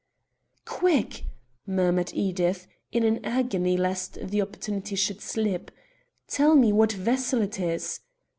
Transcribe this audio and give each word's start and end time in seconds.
"Quick!" 0.65 1.25
murmured 1.67 2.09
Edith, 2.15 2.65
in 2.91 3.03
an 3.03 3.23
agony 3.23 3.77
lest 3.77 4.15
the 4.19 4.41
opportunity 4.41 4.95
should 4.95 5.21
slip. 5.21 5.69
"Tell 6.27 6.55
me 6.55 6.73
what 6.73 6.93
vessel 6.93 7.43
it 7.43 7.59
is." 7.59 7.99